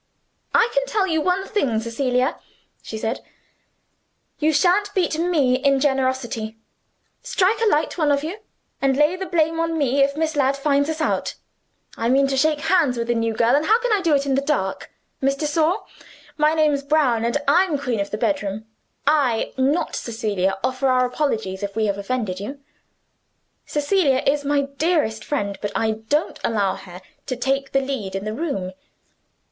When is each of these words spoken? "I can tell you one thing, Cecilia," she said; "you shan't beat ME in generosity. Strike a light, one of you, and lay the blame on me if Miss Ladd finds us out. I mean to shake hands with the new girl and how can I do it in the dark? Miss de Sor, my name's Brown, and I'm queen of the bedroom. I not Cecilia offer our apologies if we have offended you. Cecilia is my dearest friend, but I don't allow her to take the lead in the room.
"I 0.55 0.67
can 0.73 0.83
tell 0.87 1.05
you 1.05 1.21
one 1.21 1.45
thing, 1.47 1.79
Cecilia," 1.79 2.39
she 2.81 2.97
said; 2.97 3.19
"you 4.39 4.51
shan't 4.51 4.91
beat 4.95 5.19
ME 5.19 5.57
in 5.57 5.79
generosity. 5.79 6.57
Strike 7.21 7.61
a 7.61 7.67
light, 7.69 7.99
one 7.99 8.11
of 8.11 8.23
you, 8.23 8.39
and 8.81 8.97
lay 8.97 9.15
the 9.15 9.27
blame 9.27 9.59
on 9.59 9.77
me 9.77 10.01
if 10.01 10.17
Miss 10.17 10.35
Ladd 10.35 10.57
finds 10.57 10.89
us 10.89 11.01
out. 11.01 11.35
I 11.97 12.09
mean 12.09 12.25
to 12.29 12.35
shake 12.35 12.61
hands 12.61 12.97
with 12.97 13.09
the 13.09 13.13
new 13.13 13.35
girl 13.35 13.53
and 13.55 13.67
how 13.67 13.79
can 13.79 13.91
I 13.93 14.01
do 14.01 14.15
it 14.15 14.25
in 14.25 14.33
the 14.33 14.41
dark? 14.41 14.89
Miss 15.21 15.35
de 15.35 15.45
Sor, 15.45 15.83
my 16.35 16.55
name's 16.55 16.81
Brown, 16.81 17.23
and 17.23 17.37
I'm 17.47 17.77
queen 17.77 17.99
of 17.99 18.09
the 18.09 18.17
bedroom. 18.17 18.65
I 19.05 19.53
not 19.55 19.95
Cecilia 19.95 20.57
offer 20.63 20.87
our 20.87 21.05
apologies 21.05 21.61
if 21.61 21.75
we 21.75 21.85
have 21.85 21.99
offended 21.99 22.39
you. 22.39 22.57
Cecilia 23.67 24.23
is 24.25 24.43
my 24.43 24.61
dearest 24.61 25.23
friend, 25.23 25.59
but 25.61 25.71
I 25.75 25.91
don't 25.91 26.39
allow 26.43 26.73
her 26.73 27.01
to 27.27 27.35
take 27.37 27.71
the 27.71 27.81
lead 27.81 28.15
in 28.15 28.25
the 28.25 28.33
room. 28.33 28.71